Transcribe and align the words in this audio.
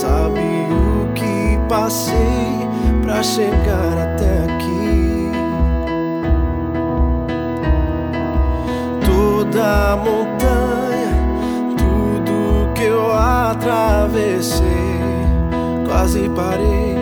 sabe 0.00 0.40
o 0.70 1.12
que 1.12 1.58
passei 1.68 2.68
pra 3.02 3.20
chegar 3.20 3.98
até 3.98 4.44
aqui. 4.44 5.32
Toda 9.04 9.96
montanha, 9.96 11.16
tudo 11.76 12.72
que 12.74 12.84
eu 12.84 13.12
atravessei, 13.12 14.66
quase 15.84 16.28
parei. 16.28 16.96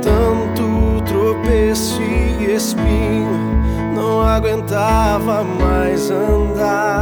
Tanto 0.00 1.02
tropeço 1.06 2.00
e 2.00 2.54
espinho, 2.54 3.36
não 3.96 4.22
aguentava 4.22 5.42
mais 5.42 6.08
andar. 6.08 6.97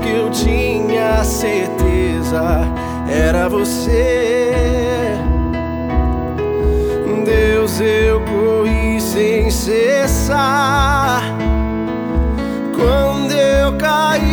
Que 0.00 0.08
eu 0.08 0.30
tinha 0.30 1.22
certeza 1.24 2.60
era 3.08 3.48
você. 3.48 5.14
Deus, 7.24 7.80
eu 7.80 8.20
corri 8.22 9.00
sem 9.00 9.50
cessar. 9.50 11.22
Quando 12.74 13.32
eu 13.32 13.76
caí, 13.76 14.31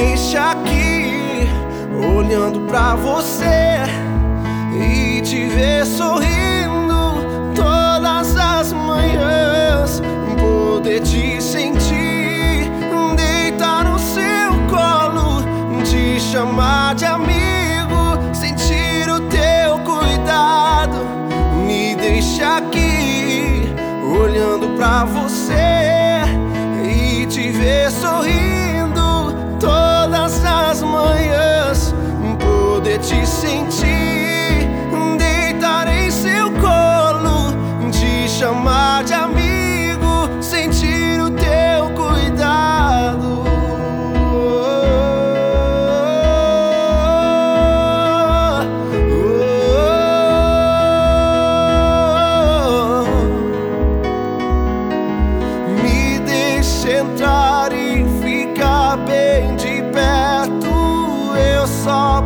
deixa 0.00 0.52
aqui 0.52 1.46
olhando 2.16 2.60
pra 2.60 2.94
você 2.94 3.76
e 4.74 5.20
te 5.20 5.44
ver 5.46 5.84
sorrindo 5.84 7.52
todas 7.54 8.34
as 8.34 8.72
manhãs, 8.72 10.00
poder 10.38 11.00
te 11.02 11.42
sentir, 11.42 12.70
deitar 13.14 13.84
no 13.84 13.98
seu 13.98 14.52
colo, 14.70 15.42
te 15.84 16.18
chamar 16.18 16.94
de 16.94 17.04
amigo, 17.04 18.18
sentir 18.32 19.06
o 19.10 19.20
teu 19.28 19.78
cuidado. 19.80 20.96
Me 21.66 21.94
deixa 21.94 22.56
aqui 22.56 23.64
olhando 24.18 24.74
pra 24.78 25.04
você 25.04 25.59
te 33.10 33.26
sentir, 33.26 34.68
deitar 35.18 35.88
em 35.88 36.08
seu 36.12 36.48
colo, 36.52 37.52
te 37.90 38.28
chamar 38.28 39.02
de 39.02 39.14
amigo, 39.14 40.40
sentir 40.40 41.20
o 41.20 41.28
teu 41.28 41.90
cuidado. 41.90 43.42
Me 55.82 56.20
deixe 56.20 56.92
entrar 56.92 57.72
e 57.72 58.06
ficar 58.22 58.98
bem 58.98 59.56
de 59.56 59.82
perto. 59.92 60.70
Eu 61.36 61.66
só 61.66 62.22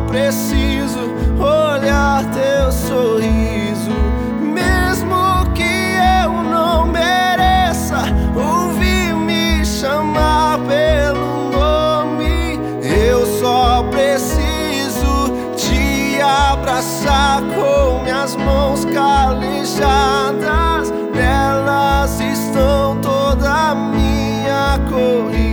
preciso 0.95 1.11
olhar 1.41 2.23
teu 2.31 2.71
sorriso. 2.71 3.91
Mesmo 4.39 5.45
que 5.53 5.97
eu 6.23 6.31
não 6.31 6.87
mereça 6.87 8.05
ouvir 8.35 9.13
me 9.13 9.65
chamar 9.65 10.57
pelo 10.59 11.51
nome, 11.51 12.57
eu 12.81 13.25
só 13.39 13.83
preciso 13.83 15.29
te 15.57 16.21
abraçar 16.21 17.41
com 17.41 18.03
minhas 18.03 18.35
mãos 18.37 18.85
calejadas. 18.85 20.91
Nelas 21.13 22.19
estão 22.19 22.97
toda 23.01 23.71
a 23.71 23.75
minha 23.75 24.79
corrida. 24.89 25.44